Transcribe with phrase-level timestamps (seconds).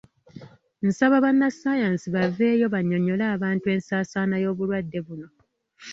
[0.87, 5.27] Nsaba bannassaayansi baveeyo bannyonnyole abantu ensaasaana y’obulwadde buno.